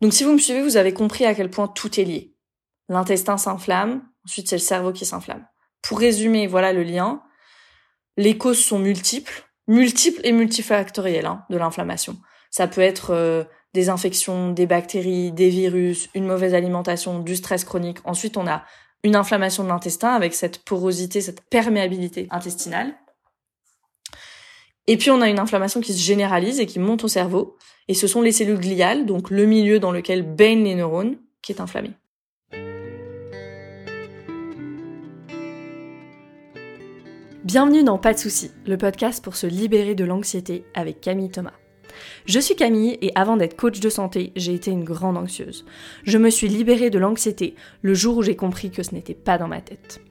[0.00, 2.34] Donc si vous me suivez, vous avez compris à quel point tout est lié.
[2.88, 5.46] L'intestin s'inflamme, ensuite c'est le cerveau qui s'inflamme.
[5.82, 7.22] Pour résumer, voilà le lien.
[8.16, 12.16] Les causes sont multiples, multiples et multifactorielles hein, de l'inflammation.
[12.50, 17.64] Ça peut être euh, des infections, des bactéries, des virus, une mauvaise alimentation, du stress
[17.64, 17.98] chronique.
[18.04, 18.64] Ensuite, on a
[19.04, 22.94] une inflammation de l'intestin avec cette porosité, cette perméabilité intestinale.
[24.86, 27.57] Et puis on a une inflammation qui se généralise et qui monte au cerveau.
[27.90, 31.52] Et ce sont les cellules gliales, donc le milieu dans lequel baignent les neurones, qui
[31.52, 31.92] est inflammé.
[37.44, 41.54] Bienvenue dans Pas de soucis, le podcast pour se libérer de l'anxiété avec Camille Thomas.
[42.26, 45.64] Je suis Camille et avant d'être coach de santé, j'ai été une grande anxieuse.
[46.04, 49.38] Je me suis libérée de l'anxiété le jour où j'ai compris que ce n'était pas
[49.38, 50.02] dans ma tête.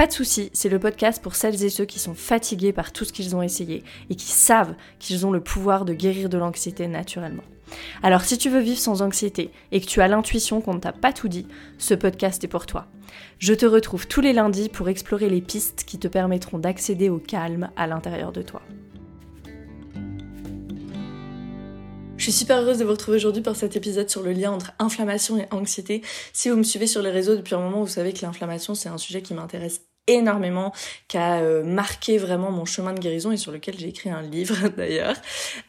[0.00, 3.04] Pas de soucis, c'est le podcast pour celles et ceux qui sont fatigués par tout
[3.04, 6.88] ce qu'ils ont essayé et qui savent qu'ils ont le pouvoir de guérir de l'anxiété
[6.88, 7.42] naturellement.
[8.02, 10.92] Alors si tu veux vivre sans anxiété et que tu as l'intuition qu'on ne t'a
[10.92, 12.86] pas tout dit, ce podcast est pour toi.
[13.38, 17.18] Je te retrouve tous les lundis pour explorer les pistes qui te permettront d'accéder au
[17.18, 18.62] calme à l'intérieur de toi.
[22.16, 24.72] Je suis super heureuse de vous retrouver aujourd'hui pour cet épisode sur le lien entre
[24.78, 26.00] inflammation et anxiété.
[26.32, 28.88] Si vous me suivez sur les réseaux depuis un moment, vous savez que l'inflammation, c'est
[28.88, 30.72] un sujet qui m'intéresse énormément,
[31.08, 34.22] qui a euh, marqué vraiment mon chemin de guérison et sur lequel j'ai écrit un
[34.22, 35.16] livre d'ailleurs.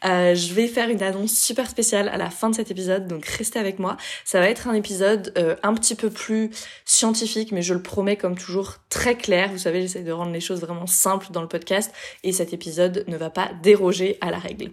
[0.04, 3.24] Euh, je vais faire une annonce super spéciale à la fin de cet épisode, donc
[3.24, 3.96] restez avec moi.
[4.24, 6.50] Ça va être un épisode euh, un petit peu plus
[6.84, 9.50] scientifique, mais je le promets comme toujours très clair.
[9.50, 11.92] Vous savez, j'essaie de rendre les choses vraiment simples dans le podcast
[12.24, 14.70] et cet épisode ne va pas déroger à la règle.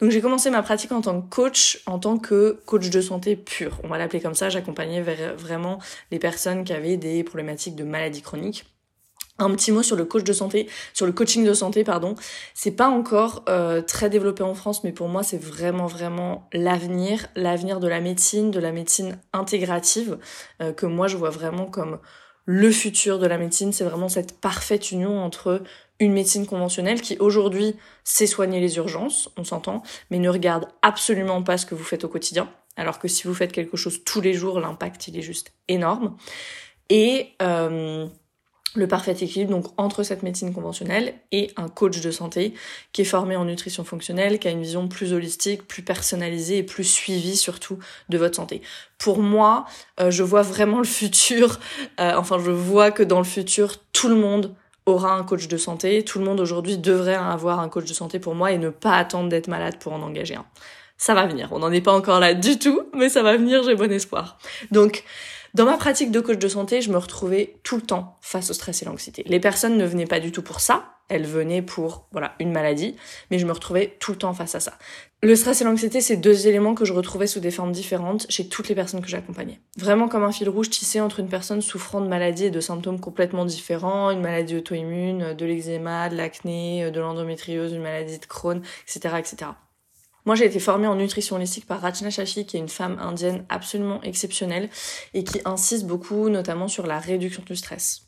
[0.00, 3.36] Donc j'ai commencé ma pratique en tant que coach, en tant que coach de santé
[3.36, 3.78] pur.
[3.84, 4.48] On va l'appeler comme ça.
[4.48, 5.78] J'accompagnais vraiment
[6.10, 8.64] les personnes qui avaient des problématiques de maladies chroniques.
[9.40, 12.14] Un petit mot sur le coach de santé, sur le coaching de santé, pardon.
[12.54, 17.26] C'est pas encore euh, très développé en France, mais pour moi c'est vraiment vraiment l'avenir,
[17.34, 20.18] l'avenir de la médecine, de la médecine intégrative,
[20.62, 21.98] euh, que moi je vois vraiment comme
[22.44, 23.72] le futur de la médecine.
[23.72, 25.62] C'est vraiment cette parfaite union entre
[26.00, 31.42] une médecine conventionnelle qui aujourd'hui sait soigner les urgences, on s'entend, mais ne regarde absolument
[31.42, 32.48] pas ce que vous faites au quotidien.
[32.76, 36.16] Alors que si vous faites quelque chose tous les jours, l'impact il est juste énorme.
[36.88, 38.06] Et euh,
[38.74, 42.54] le parfait équilibre donc entre cette médecine conventionnelle et un coach de santé
[42.92, 46.62] qui est formé en nutrition fonctionnelle, qui a une vision plus holistique, plus personnalisée et
[46.62, 47.78] plus suivie surtout
[48.08, 48.62] de votre santé.
[48.98, 49.64] Pour moi,
[49.98, 51.58] euh, je vois vraiment le futur,
[51.98, 54.54] euh, enfin je vois que dans le futur, tout le monde
[54.86, 56.04] aura un coach de santé.
[56.04, 58.94] Tout le monde aujourd'hui devrait avoir un coach de santé pour moi et ne pas
[58.94, 60.46] attendre d'être malade pour en engager un.
[60.96, 61.48] Ça va venir.
[61.52, 64.38] On n'en est pas encore là du tout, mais ça va venir, j'ai bon espoir.
[64.70, 65.04] Donc,
[65.54, 68.52] dans ma pratique de coach de santé, je me retrouvais tout le temps face au
[68.52, 69.24] stress et l'anxiété.
[69.26, 72.94] Les personnes ne venaient pas du tout pour ça, elles venaient pour voilà une maladie,
[73.30, 74.74] mais je me retrouvais tout le temps face à ça.
[75.22, 78.48] Le stress et l'anxiété, c'est deux éléments que je retrouvais sous des formes différentes chez
[78.48, 79.60] toutes les personnes que j'accompagnais.
[79.76, 83.00] Vraiment comme un fil rouge tissé entre une personne souffrant de maladies et de symptômes
[83.00, 88.62] complètement différents, une maladie auto-immune, de l'eczéma, de l'acné, de l'endométriose, une maladie de Crohn,
[88.86, 89.50] etc., etc.
[90.26, 93.44] Moi, j'ai été formée en nutrition holistique par Rachna Shafi, qui est une femme indienne
[93.48, 94.68] absolument exceptionnelle
[95.14, 98.02] et qui insiste beaucoup notamment sur la réduction du stress.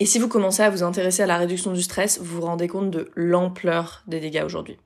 [0.00, 2.68] Et si vous commencez à vous intéresser à la réduction du stress, vous vous rendez
[2.68, 4.78] compte de l'ampleur des dégâts aujourd'hui.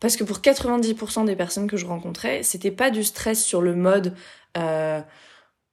[0.00, 3.74] Parce que pour 90% des personnes que je rencontrais, c'était pas du stress sur le
[3.74, 4.14] mode
[4.56, 5.00] euh,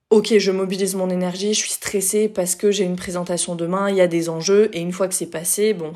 [0.10, 3.96] ok, je mobilise mon énergie, je suis stressée parce que j'ai une présentation demain, il
[3.96, 5.94] y a des enjeux, et une fois que c'est passé, bon,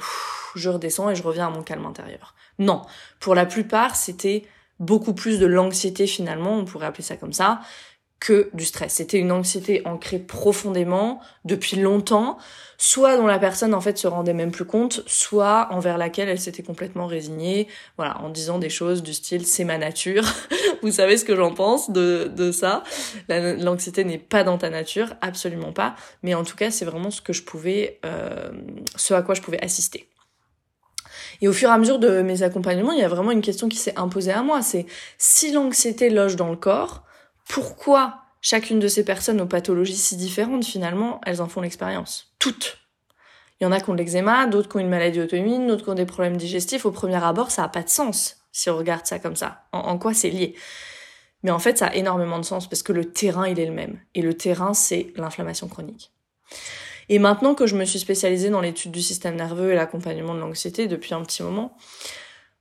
[0.56, 2.36] je redescends et je reviens à mon calme intérieur.
[2.60, 2.82] Non,
[3.20, 4.46] pour la plupart, c'était
[4.80, 7.62] beaucoup plus de l'anxiété finalement, on pourrait appeler ça comme ça,
[8.20, 8.96] que du stress.
[8.96, 12.38] C'était une anxiété ancrée profondément depuis longtemps,
[12.78, 16.40] soit dont la personne en fait se rendait même plus compte, soit envers laquelle elle
[16.40, 17.68] s'était complètement résignée,
[17.98, 20.24] voilà, en disant des choses du style c'est ma nature.
[20.82, 22.84] Vous savez ce que j'en pense de, de ça.
[23.30, 27.22] L'anxiété n'est pas dans ta nature, absolument pas, mais en tout cas c'est vraiment ce
[27.22, 28.52] que je pouvais, euh,
[28.98, 30.10] ce à quoi je pouvais assister.
[31.42, 33.70] Et au fur et à mesure de mes accompagnements, il y a vraiment une question
[33.70, 34.86] qui s'est imposée à moi, c'est
[35.18, 37.04] si l'anxiété loge dans le corps,
[37.48, 42.34] pourquoi chacune de ces personnes aux pathologies si différentes, finalement, elles en font l'expérience?
[42.40, 42.78] Toutes.
[43.60, 45.84] Il y en a qui ont de l'eczéma, d'autres qui ont une maladie auto-immune, d'autres
[45.84, 46.86] qui ont des problèmes digestifs.
[46.86, 49.64] Au premier abord, ça n'a pas de sens si on regarde ça comme ça.
[49.72, 50.56] En, quoi c'est lié?
[51.44, 53.74] Mais en fait, ça a énormément de sens parce que le terrain, il est le
[53.74, 54.00] même.
[54.16, 56.12] Et le terrain, c'est l'inflammation chronique.
[57.10, 60.40] Et maintenant que je me suis spécialisée dans l'étude du système nerveux et l'accompagnement de
[60.40, 61.76] l'anxiété depuis un petit moment,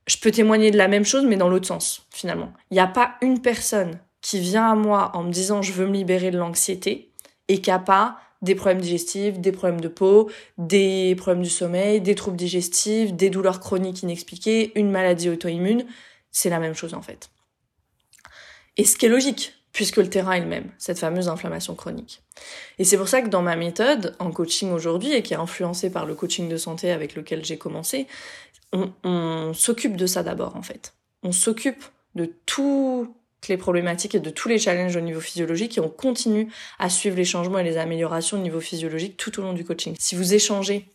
[0.07, 2.51] je peux témoigner de la même chose, mais dans l'autre sens, finalement.
[2.71, 5.85] Il n'y a pas une personne qui vient à moi en me disant je veux
[5.85, 7.13] me libérer de l'anxiété
[7.47, 12.01] et qui a pas des problèmes digestifs, des problèmes de peau, des problèmes du sommeil,
[12.01, 15.85] des troubles digestifs, des douleurs chroniques inexpliquées, une maladie auto-immune,
[16.31, 17.29] c'est la même chose en fait.
[18.77, 22.21] Et ce qui est logique, puisque le terrain est le même, cette fameuse inflammation chronique.
[22.79, 25.89] Et c'est pour ça que dans ma méthode en coaching aujourd'hui, et qui est influencée
[25.89, 28.05] par le coaching de santé avec lequel j'ai commencé,
[28.73, 30.95] on, s'occupe de ça d'abord en fait.
[31.23, 31.81] On s'occupe
[32.15, 33.07] de toutes
[33.47, 37.15] les problématiques et de tous les challenges au niveau physiologique et on continue à suivre
[37.15, 39.95] les changements et les améliorations au niveau physiologique tout au long du coaching.
[39.97, 40.89] Si vous échangez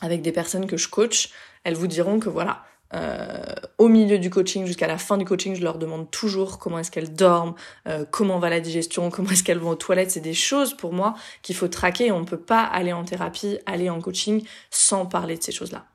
[0.00, 1.30] avec des personnes que je coach,
[1.62, 2.64] elles vous diront que voilà,
[2.94, 3.42] euh,
[3.78, 6.90] au milieu du coaching jusqu'à la fin du coaching, je leur demande toujours comment est-ce
[6.90, 7.54] qu'elles dorment,
[7.88, 10.10] euh, comment va la digestion, comment est-ce qu'elles vont aux toilettes.
[10.10, 12.12] C'est des choses pour moi qu'il faut traquer.
[12.12, 15.86] On ne peut pas aller en thérapie, aller en coaching sans parler de ces choses-là.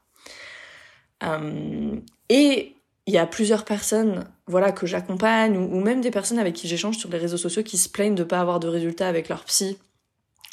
[1.24, 1.96] Euh,
[2.30, 6.54] et il y a plusieurs personnes voilà que j'accompagne ou, ou, même des personnes avec
[6.54, 9.30] qui j'échange sur les réseaux sociaux qui se plaignent de pas avoir de résultats avec
[9.30, 9.80] leur psy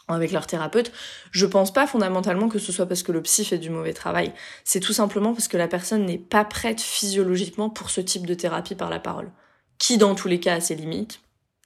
[0.09, 0.93] avec leur thérapeute,
[1.31, 4.33] je pense pas fondamentalement que ce soit parce que le psy fait du mauvais travail.
[4.65, 8.35] C'est tout simplement parce que la personne n'est pas prête physiologiquement pour ce type de
[8.35, 9.31] thérapie par la parole.
[9.79, 11.21] Qui dans tous les cas a ses limites.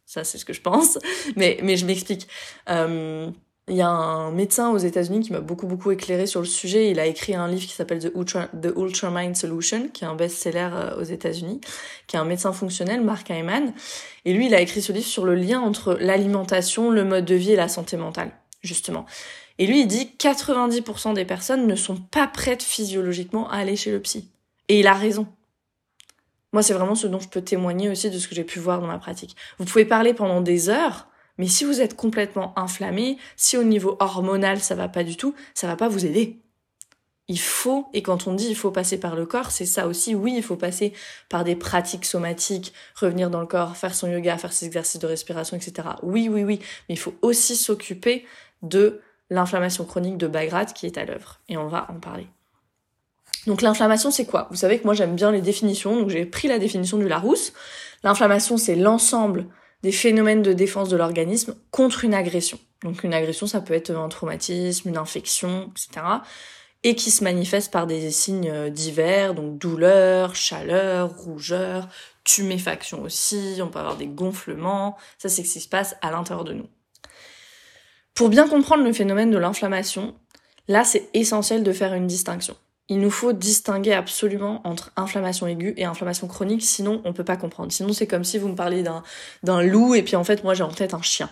[0.06, 0.99] Ça c'est ce que je pense.
[1.37, 2.29] Mais, mais je m'explique.
[2.70, 3.31] Euh,
[3.69, 6.91] il y a un médecin aux États-Unis qui m'a beaucoup beaucoup éclairé sur le sujet.
[6.91, 10.06] Il a écrit un livre qui s'appelle The Ultra, The Ultra Mind Solution, qui est
[10.06, 11.61] un best-seller euh, aux États-Unis,
[12.06, 13.73] qui est un médecin fonctionnel, Mark Hyman.
[14.25, 17.35] Et lui, il a écrit ce livre sur le lien entre l'alimentation, le mode de
[17.35, 18.32] vie et la santé mentale,
[18.62, 19.06] justement.
[19.59, 23.91] Et lui, il dit 90% des personnes ne sont pas prêtes physiologiquement à aller chez
[23.91, 24.31] le psy.
[24.69, 25.26] Et il a raison.
[26.53, 28.81] Moi, c'est vraiment ce dont je peux témoigner aussi de ce que j'ai pu voir
[28.81, 29.37] dans ma pratique.
[29.59, 31.07] Vous pouvez parler pendant des heures
[31.38, 35.35] mais si vous êtes complètement inflammé, si au niveau hormonal ça va pas du tout,
[35.55, 36.38] ça va pas vous aider.
[37.31, 40.14] Il faut, et quand on dit il faut passer par le corps, c'est ça aussi.
[40.14, 40.94] Oui, il faut passer
[41.29, 45.06] par des pratiques somatiques, revenir dans le corps, faire son yoga, faire ses exercices de
[45.06, 45.88] respiration, etc.
[46.02, 46.58] Oui, oui, oui.
[46.88, 48.25] Mais il faut aussi s'occuper
[48.62, 51.38] de l'inflammation chronique de Bagrad qui est à l'œuvre.
[51.50, 52.26] Et on va en parler.
[53.46, 54.49] Donc l'inflammation, c'est quoi?
[54.50, 57.52] Vous savez que moi j'aime bien les définitions, donc j'ai pris la définition du Larousse.
[58.02, 59.46] L'inflammation, c'est l'ensemble
[59.83, 62.59] des phénomènes de défense de l'organisme contre une agression.
[62.83, 66.07] Donc une agression, ça peut être un traumatisme, une infection, etc.
[66.85, 71.89] Et qui se manifeste par des signes euh, divers, donc douleur, chaleur, rougeur,
[72.25, 76.45] tuméfaction aussi, on peut avoir des gonflements, ça c'est ce qui se passe à l'intérieur
[76.45, 76.69] de nous.
[78.15, 80.15] Pour bien comprendre le phénomène de l'inflammation,
[80.69, 82.57] là c'est essentiel de faire une distinction
[82.88, 87.37] il nous faut distinguer absolument entre inflammation aiguë et inflammation chronique, sinon on peut pas
[87.37, 87.70] comprendre.
[87.70, 90.62] Sinon c'est comme si vous me parliez d'un, loup et puis en fait moi j'ai
[90.62, 91.29] en tête un chien.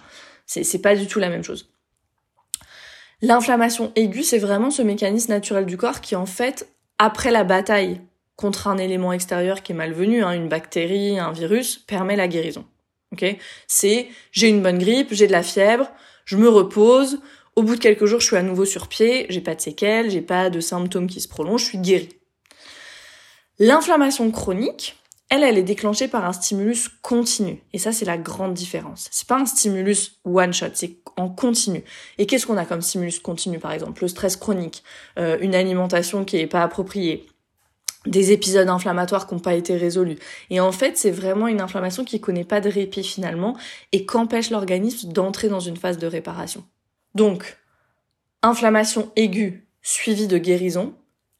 [0.47, 1.71] C'est, c'est pas du tout la même chose.
[3.23, 6.69] L'inflammation aiguë, c'est vraiment ce mécanisme naturel du corps qui en fait,
[6.99, 8.01] après la bataille
[8.37, 12.67] contre un élément extérieur qui est malvenu, hein, une bactérie, un virus, permet la guérison.
[13.13, 13.25] Ok?
[13.67, 15.91] C'est j'ai une bonne grippe, j'ai de la fièvre,
[16.27, 17.21] je me repose,
[17.57, 20.11] au bout de quelques jours, je suis à nouveau sur pied, j'ai pas de séquelles,
[20.11, 22.11] j'ai pas de symptômes qui se prolongent, je suis guérie.
[23.59, 24.97] L'inflammation chronique,
[25.31, 27.63] elle, elle est déclenchée par un stimulus continu.
[27.73, 29.09] Et ça, c'est la grande différence.
[29.11, 31.83] C'est pas un stimulus one shot, c'est en continu.
[32.19, 34.03] Et qu'est-ce qu'on a comme stimulus continu, par exemple?
[34.03, 34.85] Le stress chronique,
[35.19, 37.27] euh, une alimentation qui est pas appropriée,
[38.05, 40.19] des épisodes inflammatoires qui n'ont pas été résolus.
[40.51, 43.57] Et en fait, c'est vraiment une inflammation qui connaît pas de répit finalement
[43.93, 46.63] et qu'empêche l'organisme d'entrer dans une phase de réparation.
[47.17, 47.57] Donc,
[48.43, 50.95] inflammation aiguë suivie de guérison,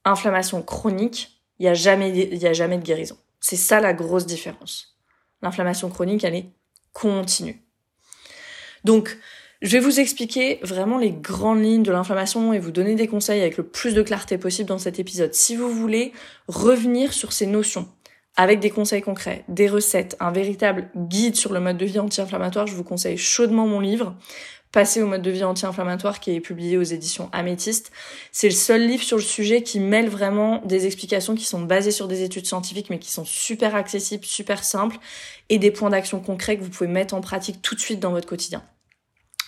[0.07, 3.19] inflammation chronique, il n'y a, jamais, a jamais de guérison.
[3.41, 4.97] C'est ça la grosse différence.
[5.43, 6.51] L'inflammation chronique, elle est
[6.95, 7.63] continue.
[8.85, 9.19] Donc,
[9.61, 13.43] je vais vous expliquer vraiment les grandes lignes de l'inflammation et vous donner des conseils
[13.43, 15.35] avec le plus de clarté possible dans cet épisode.
[15.35, 16.13] Si vous voulez
[16.49, 17.87] revenir sur ces notions
[18.37, 22.67] avec des conseils concrets, des recettes, un véritable guide sur le mode de vie anti-inflammatoire,
[22.67, 24.15] je vous conseille chaudement mon livre
[24.77, 27.91] passer au mode de vie anti-inflammatoire qui est publié aux éditions Améthyste.
[28.31, 31.93] C'est le seul livre sur le sujet qui mêle vraiment des explications qui sont basées
[31.93, 34.99] sur des études scientifiques mais qui sont super accessibles, super simples
[35.49, 38.11] et des points d'action concrets que vous pouvez mettre en pratique tout de suite dans
[38.11, 38.63] votre quotidien.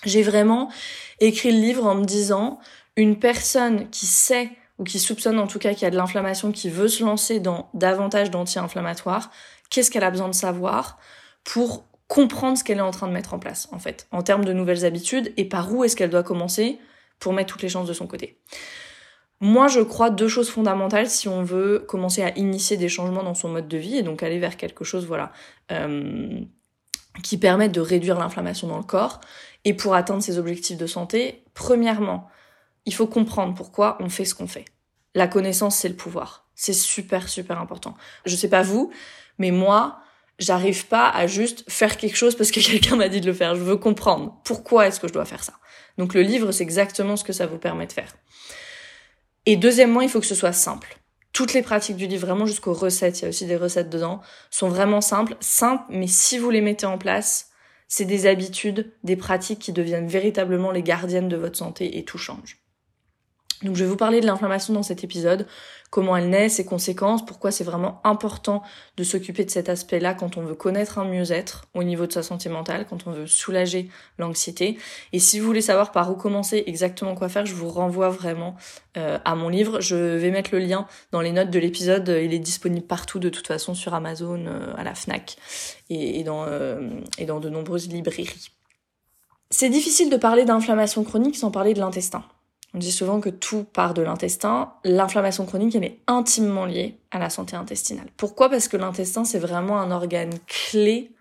[0.06, 0.72] J'ai vraiment
[1.20, 2.58] écrit le livre en me disant
[2.96, 6.52] une personne qui sait ou qui soupçonne en tout cas qu'il y a de l'inflammation,
[6.52, 9.30] qui veut se lancer dans davantage d'anti-inflammatoires,
[9.68, 10.98] qu'est-ce qu'elle a besoin de savoir
[11.44, 14.44] pour comprendre ce qu'elle est en train de mettre en place, en fait, en termes
[14.44, 16.78] de nouvelles habitudes et par où est-ce qu'elle doit commencer
[17.18, 18.40] pour mettre toutes les chances de son côté.
[19.40, 23.34] Moi, je crois deux choses fondamentales si on veut commencer à initier des changements dans
[23.34, 25.32] son mode de vie et donc aller vers quelque chose, voilà,
[25.70, 26.40] euh,
[27.22, 29.20] qui permette de réduire l'inflammation dans le corps
[29.64, 31.44] et pour atteindre ses objectifs de santé.
[31.54, 32.28] Premièrement,
[32.84, 34.64] il faut comprendre pourquoi on fait ce qu'on fait.
[35.14, 36.48] La connaissance, c'est le pouvoir.
[36.54, 37.94] C'est super, super important.
[38.24, 38.90] Je sais pas vous,
[39.38, 40.00] mais moi,
[40.38, 43.54] j'arrive pas à juste faire quelque chose parce que quelqu'un m'a dit de le faire.
[43.54, 45.54] Je veux comprendre pourquoi est-ce que je dois faire ça?
[45.96, 48.14] Donc le livre, c'est exactement ce que ça vous permet de faire.
[49.46, 50.96] Et deuxièmement, il faut que ce soit simple.
[51.32, 54.20] toutes les pratiques du livre, vraiment jusqu'aux recettes, il y a aussi des recettes dedans,
[54.50, 57.50] sont vraiment simples, simples, mais si vous les mettez en place,
[57.86, 62.18] c'est des habitudes, des pratiques qui deviennent véritablement les gardiennes de votre santé et tout
[62.18, 62.58] change.
[63.62, 65.46] Donc je vais vous parler de l'inflammation dans cet épisode,
[65.90, 68.62] comment elle naît, ses conséquences, pourquoi c'est vraiment important
[68.96, 72.22] de s'occuper de cet aspect-là quand on veut connaître un mieux-être au niveau de sa
[72.22, 73.88] santé mentale, quand on veut soulager
[74.18, 74.78] l'anxiété.
[75.12, 78.54] Et si vous voulez savoir par où commencer, exactement quoi faire, je vous renvoie vraiment
[78.96, 79.80] euh, à mon livre.
[79.80, 82.08] Je vais mettre le lien dans les notes de l'épisode.
[82.08, 85.36] Il est disponible partout de toute façon sur Amazon, euh, à la FNAC
[85.90, 86.88] et, dans, euh,
[87.18, 88.50] et dans de nombreuses librairies.
[89.50, 92.22] C'est difficile de parler d'inflammation chronique sans parler de l'intestin.
[92.74, 94.72] On dit souvent que tout part de l'intestin.
[94.84, 98.08] L'inflammation chronique, elle est intimement liée à la santé intestinale.
[98.16, 98.50] Pourquoi?
[98.50, 101.12] Parce que l'intestin, c'est vraiment un organe clé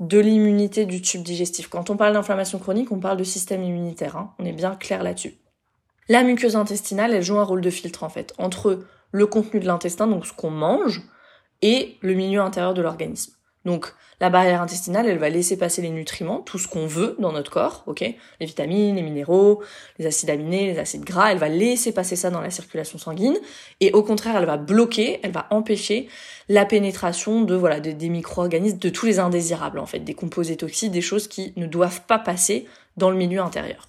[0.00, 1.68] de l'immunité du tube digestif.
[1.68, 4.16] Quand on parle d'inflammation chronique, on parle de système immunitaire.
[4.16, 4.34] Hein.
[4.38, 5.34] On est bien clair là-dessus.
[6.08, 9.66] La muqueuse intestinale, elle joue un rôle de filtre en fait entre le contenu de
[9.66, 11.02] l'intestin, donc ce qu'on mange,
[11.62, 13.32] et le milieu intérieur de l'organisme.
[13.66, 17.32] Donc la barrière intestinale, elle va laisser passer les nutriments, tout ce qu'on veut dans
[17.32, 18.00] notre corps, ok?
[18.00, 19.60] Les vitamines, les minéraux,
[19.98, 23.36] les acides aminés, les acides gras, elle va laisser passer ça dans la circulation sanguine,
[23.80, 26.08] et au contraire, elle va bloquer, elle va empêcher
[26.48, 30.92] la pénétration de voilà des, micro-organismes, de tous les indésirables en fait, des composés toxiques,
[30.92, 33.88] des choses qui ne doivent pas passer dans le milieu intérieur.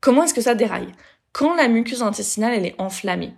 [0.00, 0.92] Comment est-ce que ça déraille?
[1.32, 3.32] Quand la muqueuse intestinale elle est enflammée,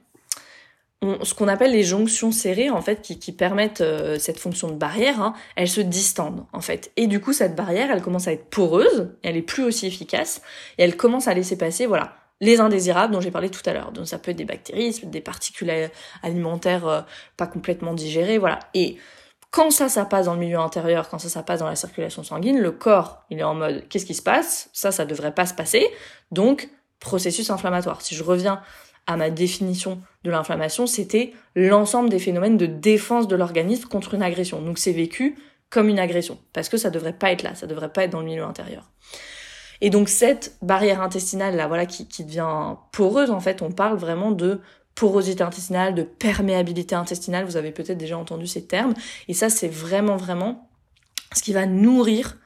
[1.23, 5.21] ce qu'on appelle les jonctions serrées en fait qui, permettent euh, cette fonction de barrière,
[5.21, 6.93] hein, elles se distendent en fait.
[6.97, 10.43] Et du coup cette barrière elle commence à être poreuse, elle est plus aussi efficace
[10.79, 13.93] et elle commence à laisser passer voilà les indésirables dont j'ai parlé tout à l'heure.
[13.93, 15.73] Donc ça peut être des bactéries, des particules
[16.23, 17.01] alimentaires euh,
[17.37, 18.59] pas complètement digérées, voilà.
[18.75, 18.99] Et
[19.53, 22.23] quand ça, ça passe dans le milieu intérieur, quand ça, ça passe dans la circulation
[22.23, 24.71] sanguine, le corps, il est en mode, qu'est-ce qui se passe?
[24.73, 25.87] Ça, ça devrait pas se passer.
[26.31, 28.01] Donc, processus inflammatoire.
[28.01, 28.63] Si je reviens
[29.07, 34.23] à ma définition de l'inflammation, c'était l'ensemble des phénomènes de défense de l'organisme contre une
[34.23, 34.63] agression.
[34.63, 35.37] Donc c'est vécu
[35.71, 38.21] comme une agression, parce que ça devrait pas être là, ça devrait pas être dans
[38.21, 38.91] le milieu intérieur.
[39.81, 43.97] Et donc cette barrière intestinale là, voilà, qui, qui devient poreuse en fait, on parle
[43.97, 44.61] vraiment de
[44.95, 47.45] porosité intestinale, de perméabilité intestinale.
[47.45, 48.95] Vous avez peut-être déjà entendu ces termes.
[49.29, 50.69] Et ça, c'est vraiment vraiment
[51.35, 52.37] ce qui va nourrir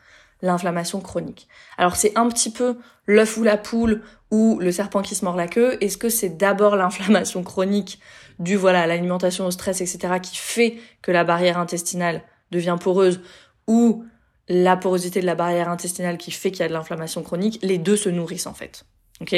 [0.42, 1.48] l'inflammation chronique.
[1.78, 5.36] Alors c'est un petit peu l'œuf ou la poule ou le serpent qui se mord
[5.36, 5.76] la queue.
[5.80, 8.00] Est-ce que c'est d'abord l'inflammation chronique
[8.38, 13.20] du voilà l'alimentation au stress etc qui fait que la barrière intestinale devient poreuse
[13.66, 14.04] ou
[14.48, 17.58] la porosité de la barrière intestinale qui fait qu'il y a de l'inflammation chronique?
[17.62, 18.84] Les deux se nourrissent en fait.
[19.20, 19.34] Ok?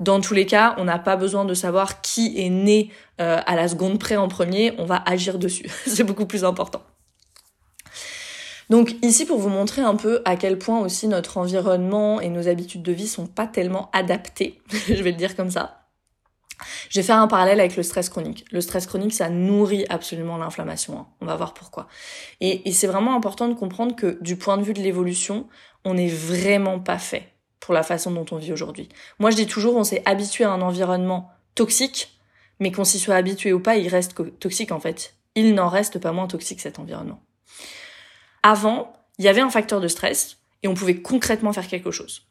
[0.00, 2.90] Dans tous les cas, on n'a pas besoin de savoir qui est né
[3.20, 4.72] euh, à la seconde près en premier.
[4.78, 5.68] On va agir dessus.
[5.86, 6.82] c'est beaucoup plus important.
[8.70, 12.48] Donc ici pour vous montrer un peu à quel point aussi notre environnement et nos
[12.48, 15.74] habitudes de vie sont pas tellement adaptés, je vais le dire comme ça.
[16.90, 18.44] Je vais faire un parallèle avec le stress chronique.
[18.50, 20.98] Le stress chronique, ça nourrit absolument l'inflammation.
[20.98, 21.06] Hein.
[21.20, 21.86] On va voir pourquoi.
[22.40, 25.46] Et, et c'est vraiment important de comprendre que du point de vue de l'évolution,
[25.84, 28.88] on n'est vraiment pas fait pour la façon dont on vit aujourd'hui.
[29.20, 32.18] Moi, je dis toujours, on s'est habitué à un environnement toxique,
[32.60, 35.14] mais qu'on s'y soit habitué ou pas, il reste toxique en fait.
[35.34, 37.20] Il n'en reste pas moins toxique cet environnement.
[38.42, 42.22] Avant, il y avait un facteur de stress et on pouvait concrètement faire quelque chose.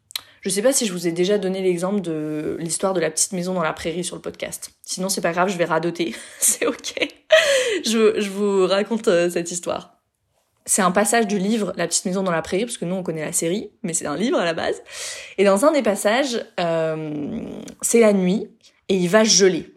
[0.42, 3.34] Je sais pas si je vous ai déjà donné l'exemple de l'histoire de la petite
[3.34, 4.72] maison dans la prairie sur le podcast.
[4.84, 6.16] Sinon, c'est pas grave, je vais radoter.
[6.40, 6.94] c'est ok.
[7.86, 9.98] je, je, vous raconte euh, cette histoire.
[10.66, 13.04] C'est un passage du livre La petite maison dans la prairie, parce que nous on
[13.04, 14.82] connaît la série, mais c'est un livre à la base.
[15.38, 17.42] Et dans un des passages, euh,
[17.82, 18.50] c'est la nuit
[18.90, 19.74] et il va geler.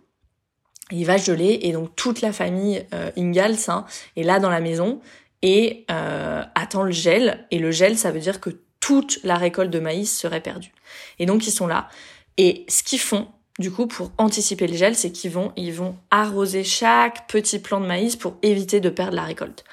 [0.91, 4.61] Il va geler et donc toute la famille euh, Ingalls hein, est là dans la
[4.61, 5.01] maison
[5.43, 7.47] et euh, attend le gel.
[7.51, 10.73] Et le gel, ça veut dire que toute la récolte de maïs serait perdue.
[11.19, 11.89] Et donc ils sont là.
[12.37, 13.29] Et ce qu'ils font,
[13.59, 17.81] du coup, pour anticiper le gel, c'est qu'ils vont, ils vont arroser chaque petit plant
[17.81, 19.65] de maïs pour éviter de perdre la récolte.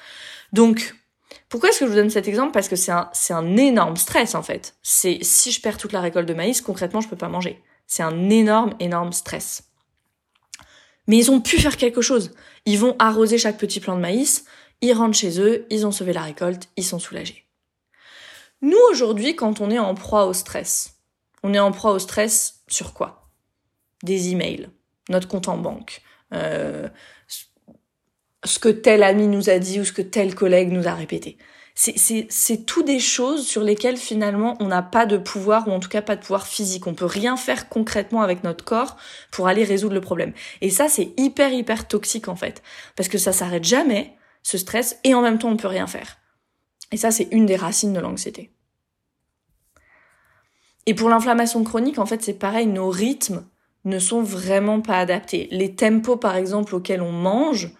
[0.52, 0.94] Donc,
[1.48, 2.52] pourquoi est-ce que je vous donne cet exemple?
[2.52, 4.76] Parce que c'est un, c'est un énorme stress en fait.
[4.82, 7.62] C'est si je perds toute la récolte de maïs, concrètement, je peux pas manger.
[7.86, 9.64] C'est un énorme, énorme stress.
[11.06, 12.34] Mais ils ont pu faire quelque chose.
[12.66, 14.44] Ils vont arroser chaque petit plant de maïs
[14.80, 17.44] ils rentrent chez eux, ils ont sauvé la récolte, ils sont soulagés.
[18.60, 20.98] Nous, aujourd'hui, quand on est en proie au stress,
[21.42, 23.30] on est en proie au stress sur quoi?
[24.02, 24.68] Des emails,
[25.08, 26.02] notre compte en banque,
[26.34, 26.88] euh,
[28.44, 31.38] ce que tel ami nous a dit ou ce que tel collègue nous a répété.
[31.74, 35.88] C'est tout des choses sur lesquelles finalement on n'a pas de pouvoir ou en tout
[35.88, 36.88] cas pas de pouvoir physique.
[36.88, 38.96] On peut rien faire concrètement avec notre corps
[39.30, 40.32] pour aller résoudre le problème.
[40.60, 42.64] Et ça c'est hyper hyper toxique en fait
[42.96, 46.18] parce que ça s'arrête jamais ce stress et en même temps on peut rien faire.
[46.92, 48.52] Et ça c'est une des racines de l'anxiété.
[50.88, 53.44] Et pour l'inflammation chronique, en fait, c'est pareil, nos rythmes,
[53.84, 55.46] ne sont vraiment pas adaptés.
[55.50, 57.70] Les tempos, par exemple, auxquels on mange,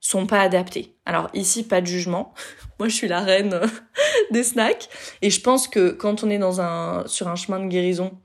[0.00, 0.96] sont pas adaptés.
[1.04, 2.34] Alors ici, pas de jugement.
[2.80, 3.60] Moi, je suis la reine
[4.32, 4.88] des snacks.
[5.22, 8.18] Et je pense que quand on est dans un, sur un chemin de guérison,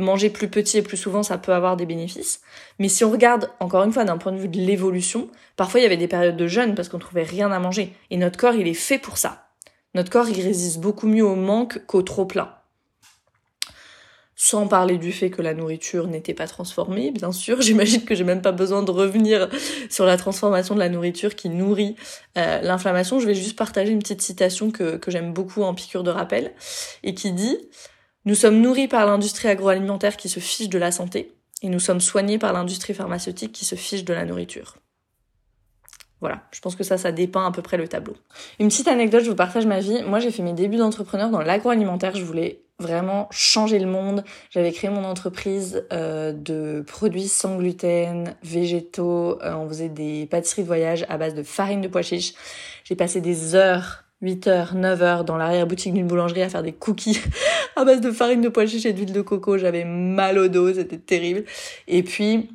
[0.00, 2.40] manger plus petit et plus souvent, ça peut avoir des bénéfices.
[2.78, 5.82] Mais si on regarde, encore une fois, d'un point de vue de l'évolution, parfois il
[5.84, 7.94] y avait des périodes de jeûne parce qu'on trouvait rien à manger.
[8.10, 9.46] Et notre corps, il est fait pour ça.
[9.94, 12.54] Notre corps, il résiste beaucoup mieux au manque qu'au trop plein.
[14.36, 17.60] Sans parler du fait que la nourriture n'était pas transformée, bien sûr.
[17.62, 19.50] J'imagine que j'ai même pas besoin de revenir
[19.90, 21.94] sur la transformation de la nourriture qui nourrit
[22.38, 23.20] euh, l'inflammation.
[23.20, 26.52] Je vais juste partager une petite citation que, que j'aime beaucoup en piqûre de rappel
[27.02, 27.58] et qui dit
[28.24, 32.00] nous sommes nourris par l'industrie agroalimentaire qui se fiche de la santé, et nous sommes
[32.00, 34.76] soignés par l'industrie pharmaceutique qui se fiche de la nourriture.
[36.20, 38.14] Voilà, je pense que ça, ça dépeint à peu près le tableau.
[38.58, 40.02] Une petite anecdote, je vous partage ma vie.
[40.02, 42.14] Moi, j'ai fait mes débuts d'entrepreneur dans l'agroalimentaire.
[42.14, 44.22] Je voulais vraiment changer le monde.
[44.50, 49.40] J'avais créé mon entreprise euh, de produits sans gluten, végétaux.
[49.42, 52.34] Euh, on faisait des pâtisseries de voyage à base de farine de pois chiches.
[52.84, 57.20] J'ai passé des heures 8h, 9h dans l'arrière-boutique d'une boulangerie à faire des cookies
[57.76, 59.56] à base de farine de pois chiches et d'huile de coco.
[59.56, 61.44] J'avais mal au dos, c'était terrible.
[61.88, 62.50] Et puis,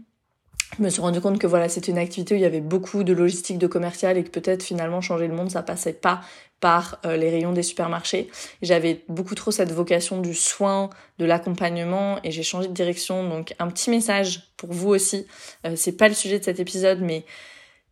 [0.77, 3.03] je me suis rendu compte que voilà, c'était une activité où il y avait beaucoup
[3.03, 6.21] de logistique, de commercial et que peut-être finalement changer le monde, ça passait pas
[6.59, 8.29] par euh, les rayons des supermarchés.
[8.61, 13.27] J'avais beaucoup trop cette vocation du soin, de l'accompagnement et j'ai changé de direction.
[13.29, 15.25] Donc un petit message pour vous aussi.
[15.65, 17.25] Euh, c'est pas le sujet de cet épisode, mais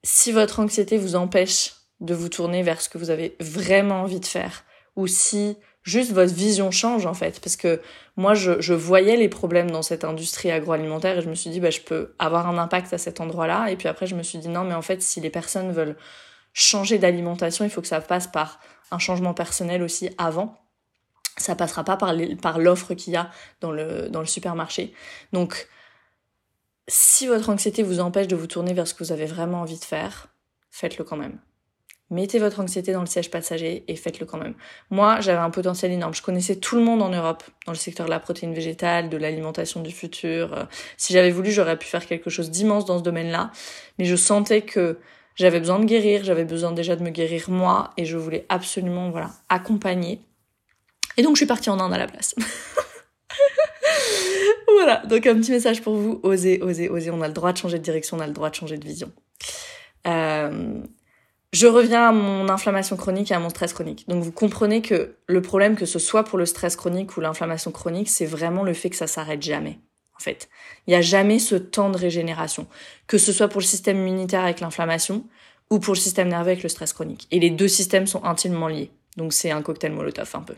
[0.04, 1.72] si votre anxiété vous empêche
[2.04, 6.12] de vous tourner vers ce que vous avez vraiment envie de faire ou si juste
[6.12, 7.40] votre vision change en fait.
[7.40, 7.82] Parce que
[8.18, 11.70] moi je, voyais les problèmes dans cette industrie agroalimentaire et je me suis dit bah
[11.70, 13.72] je peux avoir un impact à cet endroit-là.
[13.72, 15.98] Et puis après je me suis dit non mais en fait si les personnes veulent
[16.54, 18.60] changer d'alimentation il faut que ça passe par
[18.92, 20.60] un changement personnel aussi avant.
[21.38, 23.32] Ça passera pas par par l'offre qu'il y a
[23.62, 24.94] dans le dans le supermarché.
[25.32, 25.68] Donc
[26.88, 29.80] si votre anxiété vous empêche de vous tourner vers ce que vous avez vraiment envie
[29.80, 30.28] de faire
[30.70, 31.40] faites-le quand même
[32.10, 34.54] mettez votre anxiété dans le siège passager et faites-le quand même.
[34.90, 36.14] Moi, j'avais un potentiel énorme.
[36.14, 39.18] Je connaissais tout le monde en Europe dans le secteur de la protéine végétale, de
[39.18, 40.54] l'alimentation du futur.
[40.54, 40.64] Euh,
[40.98, 43.52] si j'avais voulu, j'aurais pu faire quelque chose d'immense dans ce domaine-là.
[43.98, 45.00] Mais je sentais que
[45.36, 49.10] j'avais besoin de guérir, j'avais besoin déjà de me guérir moi et je voulais absolument,
[49.10, 50.22] voilà, accompagner.
[51.18, 52.36] Et donc, je suis partie en Inde à la place.
[54.74, 54.98] voilà.
[55.06, 56.20] Donc, un petit message pour vous.
[56.24, 57.12] Osez, osez, osez.
[57.12, 58.86] On a le droit de changer de direction, on a le droit de changer de
[58.86, 59.12] vision.
[60.08, 60.82] Euh,
[61.54, 64.10] je reviens à mon inflammation chronique et à mon stress chronique.
[64.10, 67.72] Donc vous comprenez que le problème, que ce soit pour le stress chronique ou l'inflammation
[67.72, 69.80] chronique, c'est vraiment le fait que ça s'arrête jamais.
[70.16, 70.50] En fait,
[70.88, 72.68] il n'y a jamais ce temps de régénération,
[73.08, 75.26] que ce soit pour le système immunitaire avec l'inflammation
[75.70, 77.28] ou pour le système nerveux avec le stress chronique.
[77.30, 78.92] Et les deux systèmes sont intimement liés.
[79.18, 80.56] Donc c'est un cocktail Molotov un peu.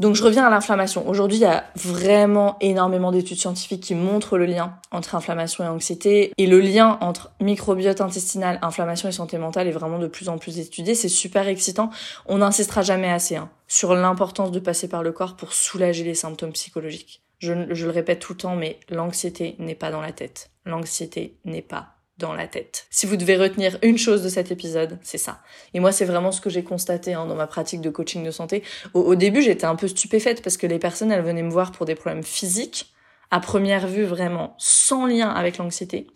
[0.00, 1.06] Donc je reviens à l'inflammation.
[1.06, 5.68] Aujourd'hui, il y a vraiment énormément d'études scientifiques qui montrent le lien entre inflammation et
[5.68, 6.32] anxiété.
[6.38, 10.38] Et le lien entre microbiote intestinal, inflammation et santé mentale est vraiment de plus en
[10.38, 10.94] plus étudié.
[10.94, 11.90] C'est super excitant.
[12.24, 16.14] On n'insistera jamais assez hein, sur l'importance de passer par le corps pour soulager les
[16.14, 17.20] symptômes psychologiques.
[17.38, 20.50] Je, je le répète tout le temps, mais l'anxiété n'est pas dans la tête.
[20.64, 22.86] L'anxiété n'est pas dans la tête.
[22.90, 25.40] Si vous devez retenir une chose de cet épisode, c'est ça.
[25.74, 28.30] Et moi, c'est vraiment ce que j'ai constaté hein, dans ma pratique de coaching de
[28.30, 28.62] santé.
[28.94, 31.86] Au, début, j'étais un peu stupéfaite parce que les personnes, elles venaient me voir pour
[31.86, 32.92] des problèmes physiques,
[33.32, 36.06] à première vue vraiment sans lien avec l'anxiété.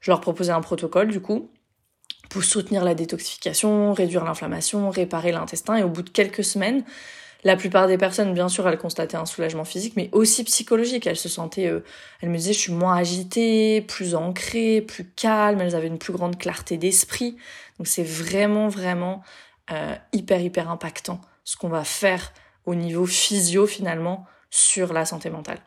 [0.00, 1.50] Je leur proposais un protocole, du coup,
[2.30, 5.76] pour soutenir la détoxification, réduire l'inflammation, réparer l'intestin.
[5.76, 6.84] Et au bout de quelques semaines,
[7.46, 11.06] la plupart des personnes, bien sûr, elles constataient un soulagement physique, mais aussi psychologique.
[11.06, 11.84] Elles se sentaient, euh,
[12.20, 15.60] elles me disaient, je suis moins agitée, plus ancrée, plus calme.
[15.60, 17.36] Elles avaient une plus grande clarté d'esprit.
[17.78, 19.22] Donc c'est vraiment, vraiment
[19.70, 22.32] euh, hyper, hyper impactant ce qu'on va faire
[22.64, 25.60] au niveau physio finalement sur la santé mentale.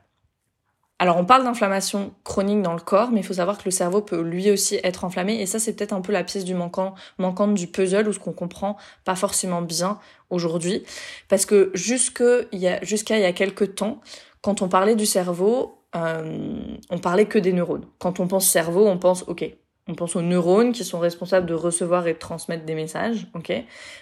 [1.01, 4.01] Alors on parle d'inflammation chronique dans le corps, mais il faut savoir que le cerveau
[4.01, 6.93] peut lui aussi être enflammé, et ça c'est peut-être un peu la pièce du manquant,
[7.17, 9.97] manquante du puzzle ou ce qu'on comprend pas forcément bien
[10.29, 10.83] aujourd'hui,
[11.29, 14.01] parce que jusqu'à il y a il y a quelques temps,
[14.41, 16.59] quand on parlait du cerveau, euh,
[16.89, 17.85] on parlait que des neurones.
[17.97, 19.49] Quand on pense cerveau, on pense ok,
[19.87, 23.53] on pense aux neurones qui sont responsables de recevoir et de transmettre des messages, ok.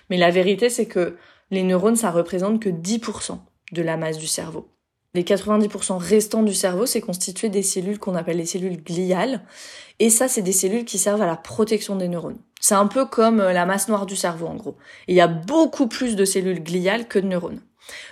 [0.10, 1.16] Mais la vérité c'est que
[1.52, 3.38] les neurones ça représente que 10%
[3.72, 4.68] de la masse du cerveau.
[5.13, 9.41] Les 90% restants du cerveau, c'est constitué des cellules qu'on appelle les cellules gliales.
[10.00, 12.38] Et ça, c'est des cellules qui servent à la protection des neurones.
[12.60, 14.78] C'est un peu comme euh, la masse noire du cerveau, en gros.
[15.08, 17.62] il y a beaucoup plus de cellules gliales que de neurones.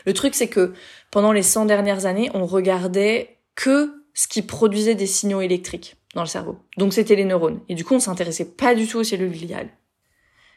[0.05, 0.73] Le truc, c'est que
[1.12, 6.21] pendant les 100 dernières années, on regardait que ce qui produisait des signaux électriques dans
[6.21, 6.58] le cerveau.
[6.77, 7.60] Donc c'était les neurones.
[7.69, 9.69] Et du coup, on s'intéressait pas du tout aux cellules gliales.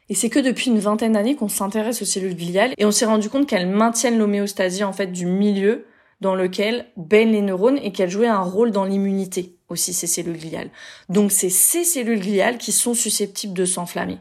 [0.08, 3.04] Et c'est que depuis une vingtaine d'années qu'on s'intéresse aux cellules gliales et on s'est
[3.04, 5.84] rendu compte qu'elles maintiennent l'homéostasie en fait du milieu
[6.20, 10.38] dans lequel baignent les neurones et qu'elles jouaient un rôle dans l'immunité aussi, ces cellules
[10.38, 10.70] gliales.
[11.08, 14.18] Donc c'est ces cellules gliales qui sont susceptibles de s'enflammer.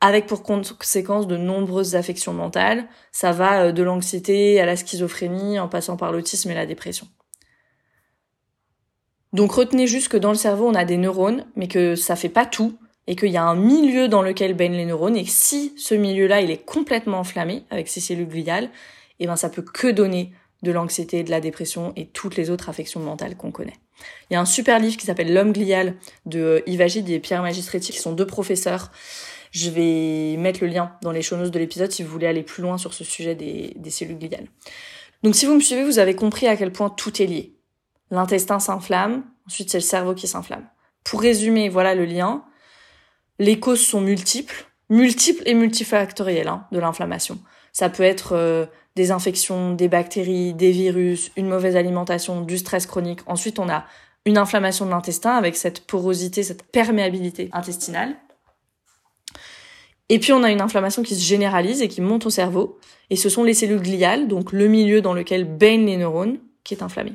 [0.00, 2.86] Avec pour conséquence de nombreuses affections mentales.
[3.12, 7.08] Ça va euh, de l'anxiété à la schizophrénie en passant par l'autisme et la dépression.
[9.32, 12.28] Donc retenez juste que dans le cerveau, on a des neurones, mais que ça fait
[12.28, 15.30] pas tout et qu'il y a un milieu dans lequel baignent les neurones et que
[15.30, 18.70] si ce milieu-là, il est complètement enflammé avec ces cellules gliales,
[19.18, 22.68] eh ben ça peut que donner de l'anxiété, de la dépression et toutes les autres
[22.68, 23.76] affections mentales qu'on connaît.
[24.30, 27.18] Il y a un super livre qui s'appelle L'homme glial de euh, Yves Agide et
[27.18, 28.90] Pierre Magistretti qui sont deux professeurs.
[29.52, 32.62] Je vais mettre le lien dans les show de l'épisode si vous voulez aller plus
[32.62, 34.48] loin sur ce sujet des, des cellules gliales.
[35.22, 37.54] Donc si vous me suivez, vous avez compris à quel point tout est lié.
[38.10, 40.66] L'intestin s'inflamme, ensuite c'est le cerveau qui s'inflamme.
[41.04, 42.44] Pour résumer, voilà le lien.
[43.38, 47.38] Les causes sont multiples, multiples et multifactorielles hein, de l'inflammation.
[47.76, 52.86] Ça peut être euh, des infections, des bactéries, des virus, une mauvaise alimentation, du stress
[52.86, 53.20] chronique.
[53.26, 53.84] Ensuite, on a
[54.24, 58.16] une inflammation de l'intestin avec cette porosité, cette perméabilité intestinale.
[60.08, 62.78] Et puis on a une inflammation qui se généralise et qui monte au cerveau.
[63.10, 66.72] Et ce sont les cellules gliales, donc le milieu dans lequel baignent les neurones, qui
[66.72, 67.12] est inflammé.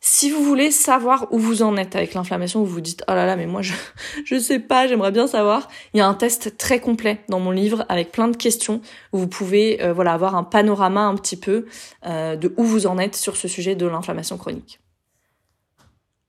[0.00, 3.26] Si vous voulez savoir où vous en êtes avec l'inflammation, vous vous dites oh là
[3.26, 3.72] là mais moi je
[4.24, 5.68] je sais pas, j'aimerais bien savoir.
[5.92, 8.80] Il y a un test très complet dans mon livre avec plein de questions
[9.12, 11.66] où vous pouvez euh, voilà avoir un panorama un petit peu
[12.06, 14.80] euh, de où vous en êtes sur ce sujet de l'inflammation chronique.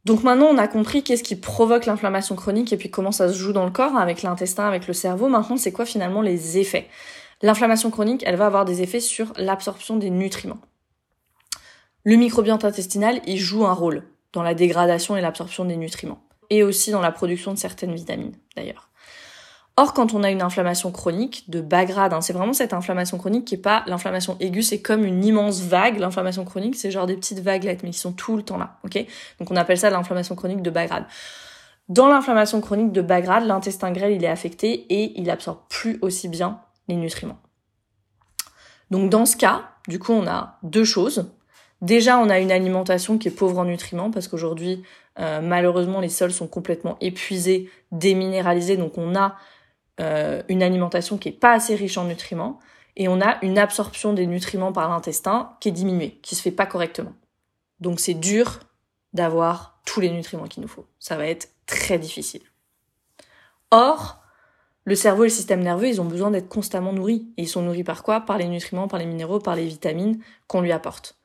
[0.06, 3.38] Donc maintenant on a compris qu'est-ce qui provoque l'inflammation chronique et puis comment ça se
[3.38, 5.30] joue dans le corps avec l'intestin, avec le cerveau.
[5.30, 6.88] Maintenant c'est quoi finalement les effets?
[7.44, 10.60] L'inflammation chronique, elle va avoir des effets sur l'absorption des nutriments.
[12.06, 16.64] Le microbiote intestinal, il joue un rôle dans la dégradation et l'absorption des nutriments, et
[16.64, 18.90] aussi dans la production de certaines vitamines, d'ailleurs.
[19.76, 23.18] Or, quand on a une inflammation chronique de bas grade, hein, c'est vraiment cette inflammation
[23.18, 26.00] chronique qui est pas l'inflammation aiguë, c'est comme une immense vague.
[26.00, 29.06] L'inflammation chronique, c'est genre des petites vaguelettes, mais qui sont tout le temps là, ok?
[29.40, 31.06] Donc on appelle ça l'inflammation chronique de bas grade.
[31.88, 35.98] Dans l'inflammation chronique de bas grade, l'intestin grêle, il est affecté et il absorbe plus
[36.02, 36.60] aussi bien
[36.90, 37.40] les nutriments.
[38.92, 41.32] Donc dans ce cas, du coup, on a deux choses.
[41.82, 44.84] Déjà, on a une alimentation qui est pauvre en nutriments parce qu'aujourd'hui,
[45.20, 49.36] euh, malheureusement, les sols sont complètement épuisés, déminéralisés, donc on a
[50.02, 52.60] euh, une alimentation qui est pas assez riche en nutriments
[52.96, 56.52] et on a une absorption des nutriments par l'intestin qui est diminuée, qui se fait
[56.52, 57.14] pas correctement.
[57.80, 58.60] Donc c'est dur
[59.14, 60.86] d'avoir tous les nutriments qu'il nous faut.
[61.00, 62.42] Ça va être très difficile.
[63.72, 64.22] Or,
[64.84, 67.28] le cerveau et le système nerveux, ils ont besoin d'être constamment nourris.
[67.38, 68.22] Et ils sont nourris par quoi?
[68.22, 71.19] Par les nutriments, par les minéraux, par les vitamines qu'on lui apporte.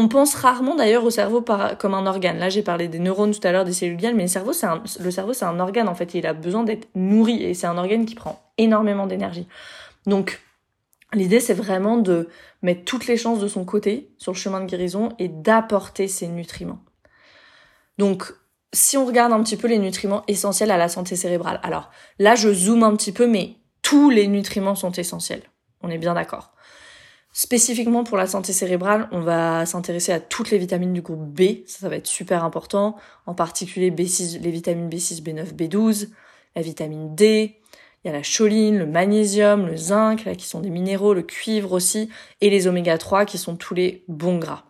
[0.00, 1.44] On pense rarement d'ailleurs au cerveau
[1.76, 2.38] comme un organe.
[2.38, 5.58] Là, j'ai parlé des neurones tout à l'heure, des cellules mais le cerveau, c'est un,
[5.58, 6.14] organe en fait.
[6.14, 9.48] Il a besoin d'être nourri et c'est un organe qui prend énormément d'énergie.
[10.06, 10.40] Donc,
[11.14, 12.28] l'idée, c'est vraiment de
[12.62, 16.28] mettre toutes les chances de son côté sur le chemin de guérison et d'apporter ces
[16.28, 16.78] nutriments.
[17.98, 18.32] Donc,
[18.72, 22.36] si on regarde un petit peu les nutriments essentiels à la santé cérébrale, alors là,
[22.36, 25.42] je zoome un petit peu, mais tous les nutriments sont essentiels.
[25.82, 26.52] On est bien d'accord.
[27.40, 31.64] Spécifiquement pour la santé cérébrale, on va s'intéresser à toutes les vitamines du groupe B,
[31.66, 32.96] ça, va être super important,
[33.26, 36.08] en particulier B6, les vitamines B6, B9, B12,
[36.56, 37.60] la vitamine D,
[38.02, 41.22] il y a la choline, le magnésium, le zinc, là, qui sont des minéraux, le
[41.22, 44.64] cuivre aussi, et les oméga 3 qui sont tous les bons gras.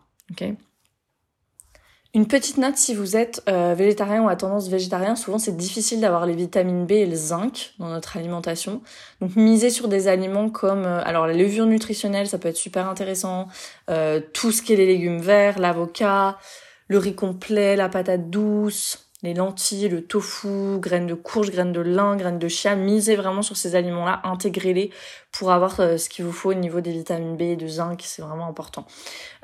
[2.15, 6.01] Une petite note, si vous êtes euh, végétarien ou à tendance végétarien, souvent c'est difficile
[6.01, 8.81] d'avoir les vitamines B et le zinc dans notre alimentation.
[9.21, 12.89] Donc misez sur des aliments comme euh, alors la levure nutritionnelle, ça peut être super
[12.89, 13.47] intéressant.
[13.91, 16.39] Euh, tout ce qui est les légumes verts, l'avocat,
[16.87, 21.81] le riz complet, la patate douce, les lentilles, le tofu, graines de courge, graines de
[21.81, 24.91] lin, graines de chia, misez vraiment sur ces aliments-là, intégrez-les
[25.31, 28.01] pour avoir euh, ce qu'il vous faut au niveau des vitamines B et de zinc,
[28.03, 28.85] c'est vraiment important.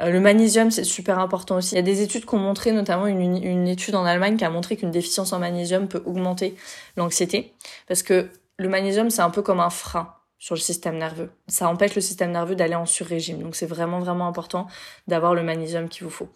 [0.02, 1.76] Euh, le magnésium, c'est super important aussi.
[1.76, 4.46] Il y a des études qui ont montré, notamment une, une étude en Allemagne qui
[4.46, 6.56] a montré qu'une déficience en magnésium peut augmenter
[6.96, 7.54] l'anxiété,
[7.88, 11.32] parce que le magnésium, c'est un peu comme un frein sur le système nerveux.
[11.48, 13.40] Ça empêche le système nerveux d'aller en sur-régime.
[13.42, 14.68] Donc c'est vraiment vraiment important
[15.08, 16.30] d'avoir le magnésium qu'il vous faut.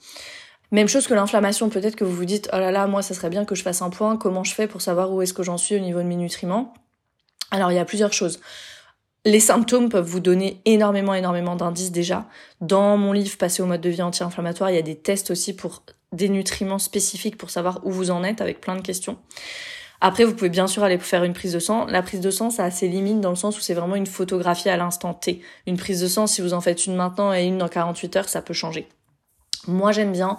[0.72, 3.30] Même chose que l'inflammation, peut-être que vous vous dites, oh là là, moi ça serait
[3.30, 5.58] bien que je fasse un point, comment je fais pour savoir où est-ce que j'en
[5.58, 6.74] suis au niveau de mes nutriments?
[7.52, 8.40] Alors il y a plusieurs choses.
[9.26, 12.26] Les symptômes peuvent vous donner énormément, énormément d'indices déjà.
[12.62, 15.56] Dans mon livre Passer au mode de vie anti-inflammatoire, il y a des tests aussi
[15.56, 19.18] pour des nutriments spécifiques pour savoir où vous en êtes avec plein de questions.
[20.02, 21.86] Après, vous pouvez bien sûr aller faire une prise de sang.
[21.88, 24.06] La prise de sang, ça a ses limites dans le sens où c'est vraiment une
[24.06, 25.42] photographie à l'instant T.
[25.68, 28.30] Une prise de sang, si vous en faites une maintenant et une dans 48 heures,
[28.30, 28.88] ça peut changer.
[29.68, 30.38] Moi, j'aime bien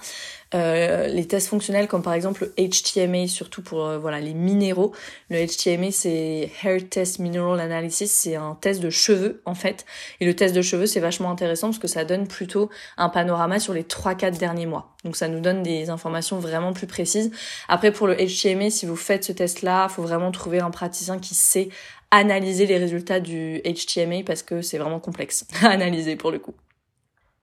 [0.54, 4.92] euh, les tests fonctionnels comme par exemple le HTMA, surtout pour euh, voilà les minéraux.
[5.28, 9.84] Le HTMA, c'est Hair Test Mineral Analysis, c'est un test de cheveux en fait.
[10.20, 13.60] Et le test de cheveux, c'est vachement intéressant parce que ça donne plutôt un panorama
[13.60, 14.96] sur les 3-4 derniers mois.
[15.04, 17.30] Donc ça nous donne des informations vraiment plus précises.
[17.68, 21.34] Après, pour le HTMA, si vous faites ce test-là, faut vraiment trouver un praticien qui
[21.34, 21.68] sait
[22.10, 26.54] analyser les résultats du HTMA parce que c'est vraiment complexe à analyser pour le coup.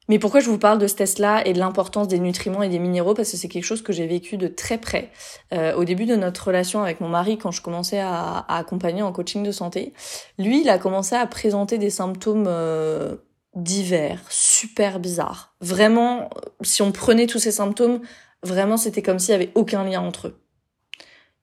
[0.10, 2.80] Mais pourquoi je vous parle de ce test-là et de l'importance des nutriments et des
[2.80, 3.14] minéraux?
[3.14, 5.12] Parce que c'est quelque chose que j'ai vécu de très près.
[5.54, 9.12] Euh, au début de notre relation avec mon mari, quand je commençais à, accompagner en
[9.12, 9.94] coaching de santé,
[10.38, 13.16] lui, il a commencé à présenter des symptômes euh,
[13.56, 15.54] divers, super bizarres.
[15.60, 16.30] Vraiment,
[16.62, 18.00] si on prenait tous ces symptômes,
[18.44, 20.40] vraiment, c'était comme s'il y avait aucun lien entre eux.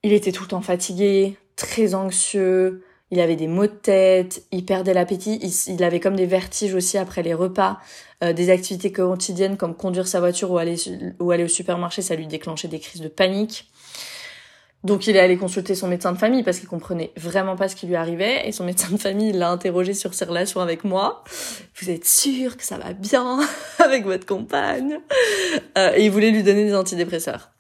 [0.02, 4.64] Il était tout le temps fatigué, très anxieux, il avait des maux de tête, il
[4.64, 7.78] perdait l'appétit, il, avait comme des vertiges aussi après les repas,
[8.24, 10.74] euh, des activités quotidiennes comme conduire sa voiture ou aller,
[11.20, 13.70] au supermarché, ça lui déclenchait des crises de panique.
[14.82, 17.76] Donc il est allé consulter son médecin de famille parce qu'il comprenait vraiment pas ce
[17.76, 21.22] qui lui arrivait et son médecin de famille l'a interrogé sur ses relations avec moi.
[21.80, 23.38] Vous êtes sûr que ça va bien
[23.78, 24.98] avec votre compagne?
[25.78, 27.53] Euh, Et il voulait lui donner des antidépresseurs.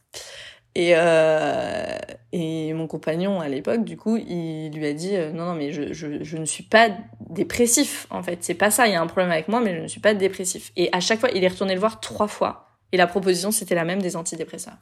[0.76, 1.96] Et, euh,
[2.32, 5.72] et mon compagnon à l'époque, du coup, il lui a dit euh, non non mais
[5.72, 6.88] je, je, je ne suis pas
[7.30, 9.82] dépressif en fait, c'est pas ça, il y a un problème avec moi, mais je
[9.82, 10.72] ne suis pas dépressif.
[10.76, 13.76] Et à chaque fois, il est retourné le voir trois fois, et la proposition c'était
[13.76, 14.78] la même des antidépresseurs.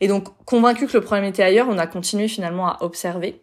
[0.00, 3.42] Et donc convaincu que le problème était ailleurs, on a continué finalement à observer.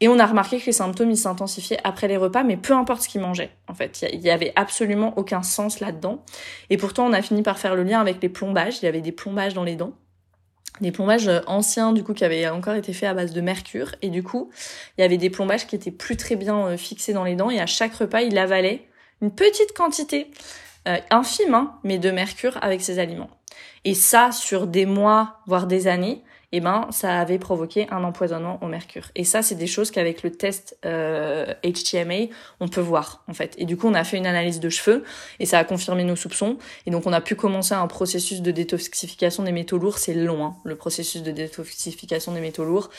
[0.00, 3.02] Et on a remarqué que les symptômes ils s'intensifiaient après les repas, mais peu importe
[3.02, 3.50] ce qu'il mangeait.
[3.66, 6.22] En fait, il y avait absolument aucun sens là-dedans.
[6.68, 8.82] Et pourtant, on a fini par faire le lien avec les plombages.
[8.82, 9.94] Il y avait des plombages dans les dents
[10.80, 13.94] des plombages anciens du coup qui avaient encore été faits à base de mercure.
[14.02, 14.50] Et du coup
[14.96, 17.50] il y avait des plombages qui étaient plus très bien euh, fixés dans les dents.
[17.50, 18.86] Et à chaque repas il avalait
[19.22, 20.30] une petite quantité
[20.88, 23.30] euh, infime hein, mais de mercure avec ses aliments.
[23.84, 28.58] Et ça sur des mois voire des années eh ben ça avait provoqué un empoisonnement
[28.62, 29.10] au mercure.
[29.14, 33.54] Et ça, c'est des choses qu'avec le test euh, HTMA, on peut voir en fait.
[33.58, 35.04] Et du coup, on a fait une analyse de cheveux
[35.40, 36.58] et ça a confirmé nos soupçons.
[36.86, 39.98] Et donc, on a pu commencer un processus de détoxification des métaux lourds.
[39.98, 42.90] C'est long, hein, le processus de détoxification des métaux lourds.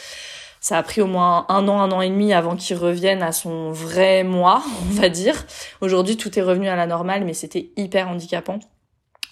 [0.59, 3.31] Ça a pris au moins un an, un an et demi avant qu'il revienne à
[3.31, 5.45] son vrai moi, on va dire.
[5.81, 8.59] Aujourd'hui, tout est revenu à la normale, mais c'était hyper handicapant.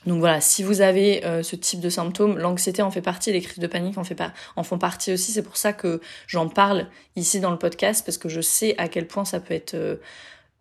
[0.05, 3.41] Donc voilà, si vous avez euh, ce type de symptômes, l'anxiété en fait partie, les
[3.41, 4.21] crises de panique en, fait
[4.55, 5.31] en font partie aussi.
[5.31, 8.87] C'est pour ça que j'en parle ici dans le podcast, parce que je sais à
[8.87, 9.97] quel point ça peut être euh,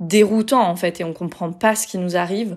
[0.00, 2.57] déroutant en fait, et on comprend pas ce qui nous arrive.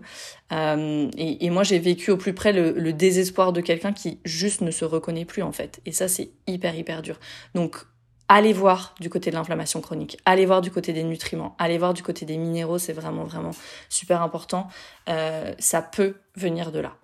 [0.54, 4.62] Euh, et, moi j'ai vécu au plus près le, le désespoir de quelqu'un qui juste
[4.62, 5.82] ne se reconnaît plus en fait.
[5.86, 7.20] Et ça c'est hyper hyper dur.
[7.54, 7.86] Donc
[8.30, 11.94] allez voir du côté de l'inflammation chronique, allez voir du côté des nutriments, allez voir
[11.94, 13.52] du côté des minéraux, c'est vraiment vraiment
[13.90, 14.68] super important.
[15.10, 16.96] Euh, ça peut venir de là.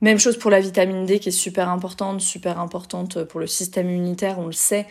[0.00, 3.90] Même chose pour la vitamine D qui est super importante, super importante pour le système
[3.90, 4.86] immunitaire, on le sait.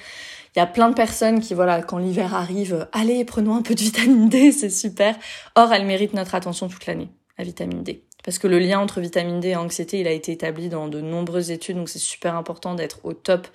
[0.56, 3.76] Il y a plein de personnes qui, voilà, quand l'hiver arrive, allez, prenons un peu
[3.76, 5.16] de vitamine D, c'est super.
[5.56, 8.09] Or, elle mérite notre attention toute l'année, la vitamine D.
[8.30, 11.50] Parce que le lien entre vitamine D et anxiété, a été établi dans de nombreuses
[11.50, 13.48] études, donc c'est super important d'être au top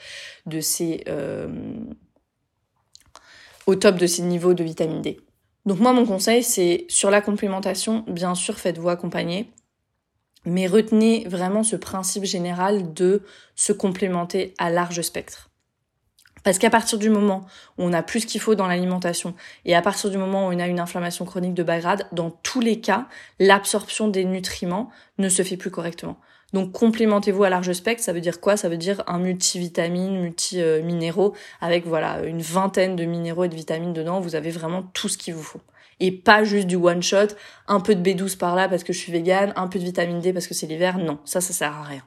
[0.46, 1.46] de ces euh,
[3.68, 5.20] au top de ces niveaux de vitamine D.
[5.64, 9.48] Donc moi, mon conseil, c'est sur la complémentation, bien sûr, faites-vous accompagner,
[10.44, 13.22] mais retenez vraiment ce principe général de
[13.54, 15.50] se complémenter à large spectre.
[16.44, 17.46] Parce qu'à partir du moment
[17.78, 20.58] où on a plus qu'il faut dans l'alimentation et à partir du moment où on
[20.58, 23.08] a une inflammation chronique de bas grade, dans tous les cas,
[23.40, 26.18] l'absorption des nutriments ne se fait plus correctement.
[26.52, 28.56] Donc complémentez-vous à large spectre, ça veut dire quoi?
[28.56, 33.92] Ça veut dire un multivitamine, multi-minéraux, avec voilà une vingtaine de minéraux et de vitamines
[33.92, 35.60] dedans, vous avez vraiment tout ce qu'il vous faut.
[35.98, 37.28] Et pas juste du one shot,
[37.66, 40.20] un peu de B12 par là parce que je suis végane, un peu de vitamine
[40.20, 42.02] D parce que c'est l'hiver, non, ça ça sert à rien.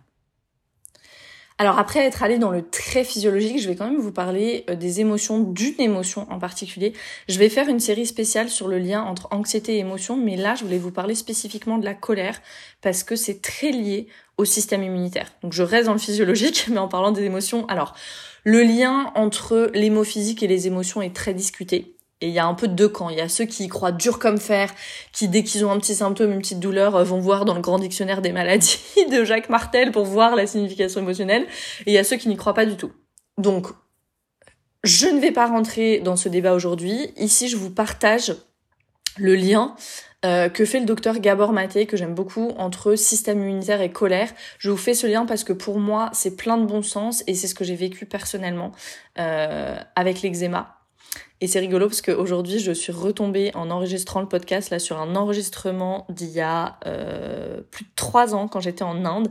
[1.60, 4.76] Alors après être allé dans le très physiologique, je vais quand même vous parler euh,
[4.76, 6.94] des émotions, d'une émotion en particulier.
[7.28, 10.54] Je vais faire une série spéciale sur le lien entre anxiété et émotion, mais là
[10.54, 12.40] je voulais vous parler spécifiquement de la colère
[12.82, 15.34] parce que c'est très lié au système immunitaire.
[15.42, 17.66] Donc je reste dans le physiologique, mais en parlant des émotions.
[17.70, 17.96] Alors
[18.44, 19.72] le lien entre
[20.06, 21.97] physiques et les émotions est très discuté.
[22.22, 23.10] Et il y a un peu de deux camps.
[23.10, 24.74] Il y a ceux qui y croient dur comme fer,
[25.12, 27.62] qui dès qu'ils ont un petit symptôme, une petite douleur, euh, vont voir dans le
[27.62, 28.80] grand dictionnaire des maladies
[29.12, 31.44] de Jacques Martel pour voir la signification émotionnelle.
[31.86, 32.92] Et il y a ceux qui n'y croient pas du tout.
[33.38, 33.68] Donc,
[34.84, 37.12] je ne vais pas rentrer dans ce débat aujourd'hui.
[37.18, 38.36] Ici, je vous partage
[39.18, 39.76] le lien
[40.26, 44.30] euh, que fait le docteur Gabor Maté, que j'aime beaucoup, entre système immunitaire et colère.
[44.58, 47.36] Je vous fais ce lien parce que pour moi, c'est plein de bon sens et
[47.36, 48.72] c'est ce que j'ai vécu personnellement
[49.20, 50.77] euh, avec l'eczéma.
[51.40, 55.16] Et c'est rigolo parce qu'aujourd'hui, je suis retombée en enregistrant le podcast là sur un
[55.16, 59.30] enregistrement d'il y a euh, plus de trois ans quand j'étais en Inde.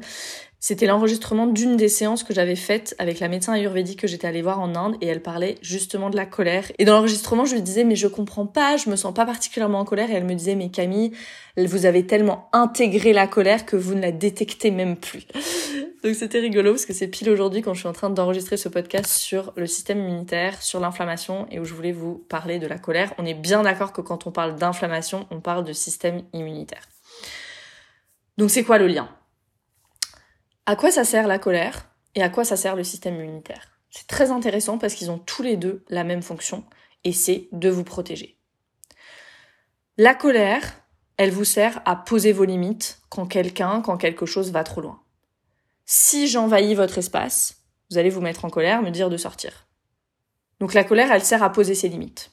[0.69, 4.43] C'était l'enregistrement d'une des séances que j'avais faites avec la médecin ayurvédique que j'étais allée
[4.43, 6.65] voir en Inde et elle parlait justement de la colère.
[6.81, 9.79] Et dans l'enregistrement, je lui disais mais je comprends pas, je me sens pas particulièrement
[9.79, 11.13] en colère et elle me disait mais Camille,
[11.57, 15.29] vous avez tellement intégré la colère que vous ne la détectez même plus.
[16.03, 18.69] Donc c'était rigolo parce que c'est pile aujourd'hui quand je suis en train d'enregistrer ce
[18.69, 22.79] podcast sur le système immunitaire, sur l'inflammation et où je voulais vous parler de la
[22.79, 23.15] colère.
[23.19, 26.89] On est bien d'accord que quand on parle d'inflammation, on parle de système immunitaire.
[28.37, 29.09] Donc c'est quoi le lien?
[30.67, 33.79] À quoi ça sert la colère et à quoi ça sert le système immunitaire?
[33.91, 36.65] C'est très intéressant parce qu'ils ont tous les deux la même fonction
[37.05, 38.37] et c'est de vous protéger.
[39.97, 40.83] La colère,
[41.17, 45.01] elle vous sert à poser vos limites quand quelqu'un, quand quelque chose va trop loin.
[45.87, 49.69] Si j'envahis votre espace, vous allez vous mettre en colère, me dire de sortir.
[50.59, 52.33] Donc la colère, elle sert à poser ses limites.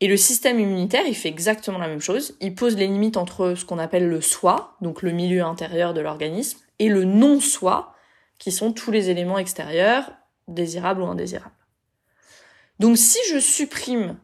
[0.00, 2.36] Et le système immunitaire, il fait exactement la même chose.
[2.40, 6.00] Il pose les limites entre ce qu'on appelle le soi, donc le milieu intérieur de
[6.00, 7.94] l'organisme, et le non-soi,
[8.38, 10.10] qui sont tous les éléments extérieurs,
[10.48, 11.54] désirables ou indésirables.
[12.80, 14.18] Donc si je supprime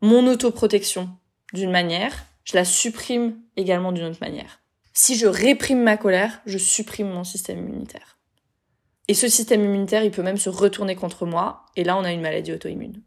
[0.00, 1.10] mon autoprotection
[1.52, 4.60] d'une manière, je la supprime également d'une autre manière.
[4.92, 8.16] Si je réprime ma colère, je supprime mon système immunitaire.
[9.08, 12.12] Et ce système immunitaire, il peut même se retourner contre moi, et là on a
[12.12, 13.02] une maladie auto-immune.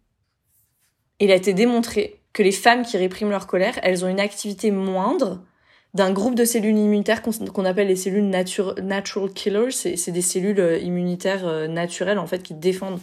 [1.22, 4.70] Il a été démontré que les femmes qui répriment leur colère, elles ont une activité
[4.70, 5.46] moindre
[5.94, 9.72] d'un groupe de cellules immunitaires qu'on appelle les cellules natural killers.
[9.72, 13.00] C'est des cellules euh, immunitaires euh, naturelles en fait qui défendent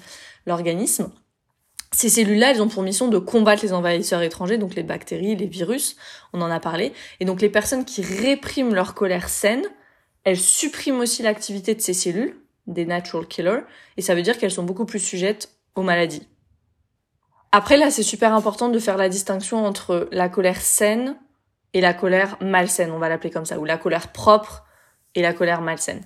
[0.47, 1.11] l'organisme.
[1.93, 5.47] Ces cellules-là, elles ont pour mission de combattre les envahisseurs étrangers, donc les bactéries, les
[5.47, 5.97] virus,
[6.33, 6.93] on en a parlé.
[7.21, 9.65] Et donc les personnes qui répriment leur colère saine,
[10.25, 13.63] elles suppriment aussi l'activité de ces cellules, des natural killers,
[13.97, 16.29] et ça veut dire qu'elles sont beaucoup plus sujettes aux maladies.
[17.53, 21.17] Après là, c'est super important de faire la distinction entre la colère saine
[21.75, 24.65] et la colère malsaine, on va l'appeler comme ça, ou la colère propre
[25.15, 26.03] et la colère malsaine.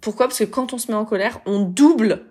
[0.00, 0.28] Pourquoi?
[0.28, 2.26] Parce que quand on se met en colère, on double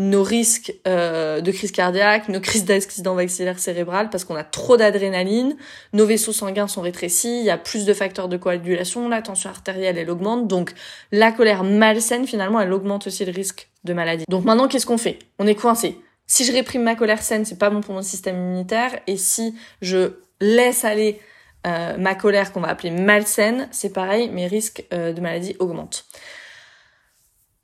[0.00, 4.76] nos risques euh, de crise cardiaque, nos crises d'accident vasculaire cérébral, parce qu'on a trop
[4.76, 5.56] d'adrénaline,
[5.92, 9.50] nos vaisseaux sanguins sont rétrécis, il y a plus de facteurs de coagulation, la tension
[9.50, 10.72] artérielle elle augmente, donc
[11.10, 14.24] la colère malsaine finalement elle augmente aussi le risque de maladie.
[14.28, 15.18] Donc maintenant qu'est-ce qu'on fait?
[15.40, 16.00] On est coincé.
[16.26, 19.56] Si je réprime ma colère saine, c'est pas bon pour mon système immunitaire, et si
[19.82, 21.20] je laisse aller
[21.66, 26.06] euh, ma colère qu'on va appeler malsaine, c'est pareil, mes risques euh, de maladie augmentent.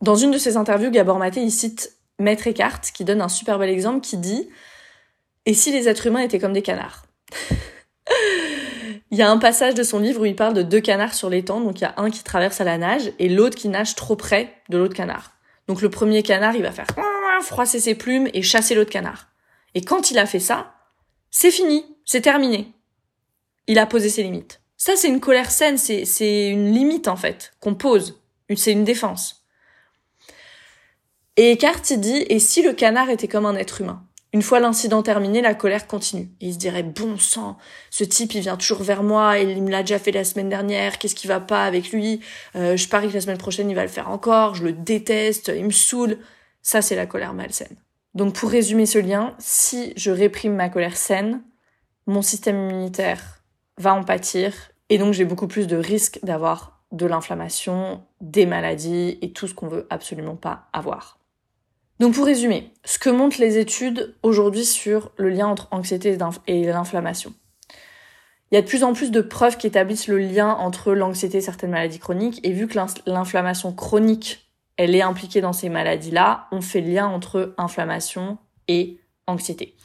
[0.01, 3.59] Dans une de ses interviews, Gabor Maté, il cite Maître Eckhart, qui donne un super
[3.59, 4.49] bel exemple, qui dit
[5.47, 7.07] «Et si les êtres humains étaient comme des canards?»
[9.11, 11.31] Il y a un passage de son livre où il parle de deux canards sur
[11.31, 13.95] l'étang, donc il y a un qui traverse à la nage et l'autre qui nage
[13.95, 15.33] trop près de l'autre canard.
[15.69, 16.89] Donc le premier canard, il va faire
[17.41, 19.29] froisser ses plumes et chasser l'autre canard.
[19.75, 20.75] Et quand il a fait ça,
[21.31, 22.73] c'est fini, c'est terminé.
[23.67, 24.61] Il a posé ses limites.
[24.77, 28.21] Ça, c'est une colère saine, c'est une limite en fait qu'on pose.
[28.55, 29.45] C'est une défense.
[31.37, 34.05] Et Eckhart il dit et si le canard était comme un être humain?
[34.33, 36.29] Une fois l'incident terminé, la colère continue.
[36.41, 37.57] il se dirait bon sang,
[37.91, 40.99] ce type il vient toujours vers moi, il me l'a déjà fait la semaine dernière,
[40.99, 42.21] qu'est-ce qui va pas avec lui?
[42.57, 45.53] Euh, Je parie que la semaine prochaine il va le faire encore, je le déteste,
[45.55, 46.19] il me saoule.
[46.63, 47.77] Ça c'est la colère malsaine.
[48.15, 51.43] Donc pour résumer ce lien, si je réprime ma colère saine,
[52.07, 53.43] mon système immunitaire
[53.79, 54.53] va en pâtir
[54.89, 59.55] et donc j'ai beaucoup plus de risques d'avoir de l'inflammation, des maladies et tout ce
[59.55, 61.19] qu'on veut absolument pas avoir.
[62.01, 66.65] Donc pour résumer, ce que montrent les études aujourd'hui sur le lien entre anxiété et
[66.65, 67.35] l'inflammation.
[68.51, 71.39] Il y a de plus en plus de preuves qui établissent le lien entre l'anxiété
[71.39, 74.45] et certaines maladies chroniques et vu que l'inflammation chronique
[74.77, 79.77] elle est impliquée dans ces maladies-là, on fait le lien entre inflammation et anxiété.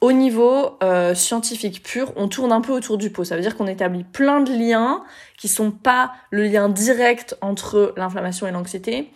[0.00, 3.24] Au niveau euh, scientifique pur, on tourne un peu autour du pot.
[3.24, 5.02] Ça veut dire qu'on établit plein de liens
[5.36, 9.10] qui sont pas le lien direct entre l'inflammation et l'anxiété.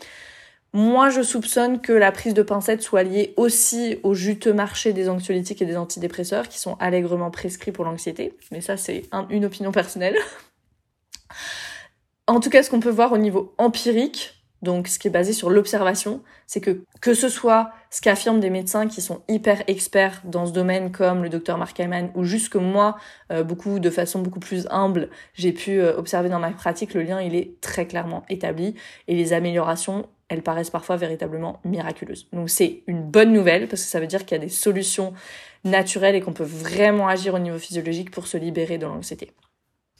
[0.72, 5.08] Moi, je soupçonne que la prise de pincette soit liée aussi au juteux marché des
[5.08, 8.36] anxiolytiques et des antidépresseurs qui sont allègrement prescrits pour l'anxiété.
[8.50, 10.16] Mais ça, c'est une opinion personnelle.
[12.26, 15.32] en tout cas, ce qu'on peut voir au niveau empirique, donc, ce qui est basé
[15.32, 20.22] sur l'observation, c'est que que ce soit ce qu'affirment des médecins qui sont hyper experts
[20.24, 22.96] dans ce domaine, comme le docteur Mark Hyman, ou juste que moi,
[23.32, 27.02] euh, beaucoup de façon beaucoup plus humble, j'ai pu euh, observer dans ma pratique, le
[27.02, 28.76] lien il est très clairement établi
[29.08, 32.28] et les améliorations, elles paraissent parfois véritablement miraculeuses.
[32.32, 35.12] Donc c'est une bonne nouvelle parce que ça veut dire qu'il y a des solutions
[35.64, 39.32] naturelles et qu'on peut vraiment agir au niveau physiologique pour se libérer de l'anxiété.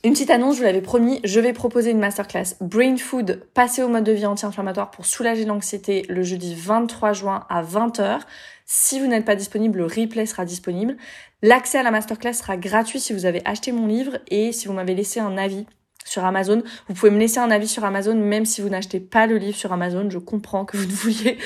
[0.05, 3.85] Une petite annonce, je vous l'avais promis, je vais proposer une masterclass Brain Food, passer
[3.85, 8.19] au mode de vie anti-inflammatoire pour soulager l'anxiété le jeudi 23 juin à 20h.
[8.67, 10.97] Si vous n'êtes pas disponible, le replay sera disponible.
[11.41, 14.73] L'accès à la masterclass sera gratuit si vous avez acheté mon livre et si vous
[14.73, 15.67] m'avez laissé un avis
[16.05, 16.65] sur Amazon.
[16.89, 19.57] Vous pouvez me laisser un avis sur Amazon même si vous n'achetez pas le livre
[19.57, 20.11] sur Amazon.
[20.11, 21.39] Je comprends que vous ne vouliez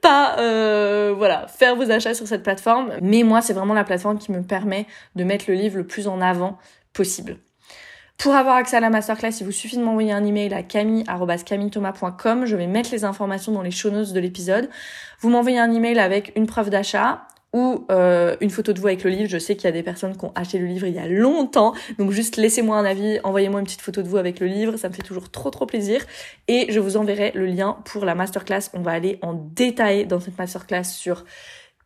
[0.00, 2.92] pas euh, voilà, faire vos achats sur cette plateforme.
[3.02, 4.86] Mais moi, c'est vraiment la plateforme qui me permet
[5.16, 6.56] de mettre le livre le plus en avant
[6.92, 7.38] possible.
[8.18, 12.46] Pour avoir accès à la masterclass, il vous suffit de m'envoyer un email à camille.camillethomas.com.
[12.46, 14.70] Je vais mettre les informations dans les show notes de l'épisode.
[15.20, 19.04] Vous m'envoyez un email avec une preuve d'achat ou euh, une photo de vous avec
[19.04, 19.28] le livre.
[19.28, 21.06] Je sais qu'il y a des personnes qui ont acheté le livre il y a
[21.06, 24.76] longtemps, donc juste laissez-moi un avis, envoyez-moi une petite photo de vous avec le livre,
[24.76, 26.04] ça me fait toujours trop trop plaisir.
[26.48, 28.70] Et je vous enverrai le lien pour la masterclass.
[28.74, 31.24] On va aller en détail dans cette masterclass sur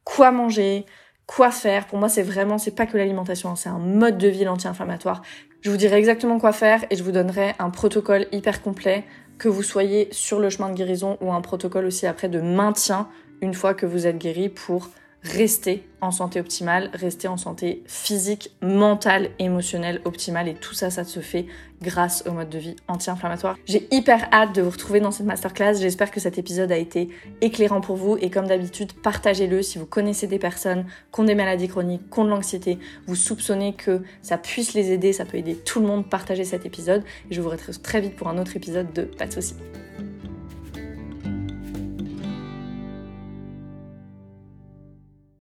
[0.04, 0.86] quoi manger,
[1.26, 1.86] quoi faire.
[1.86, 5.22] Pour moi, c'est vraiment, c'est pas que l'alimentation, hein, c'est un mode de vie anti-inflammatoire.
[5.62, 9.04] Je vous dirai exactement quoi faire et je vous donnerai un protocole hyper complet
[9.36, 13.08] que vous soyez sur le chemin de guérison ou un protocole aussi après de maintien
[13.42, 14.88] une fois que vous êtes guéri pour
[15.22, 21.04] rester en santé optimale, rester en santé physique, mentale, émotionnelle optimale et tout ça, ça
[21.04, 21.46] se fait
[21.82, 23.56] grâce au mode de vie anti-inflammatoire.
[23.66, 25.74] J'ai hyper hâte de vous retrouver dans cette masterclass.
[25.74, 27.08] J'espère que cet épisode a été
[27.40, 31.34] éclairant pour vous et comme d'habitude, partagez-le si vous connaissez des personnes qui ont des
[31.34, 35.38] maladies chroniques, qui ont de l'anxiété, vous soupçonnez que ça puisse les aider, ça peut
[35.38, 38.38] aider tout le monde, partagez cet épisode et je vous retrouve très vite pour un
[38.38, 39.56] autre épisode de Pas de soucis.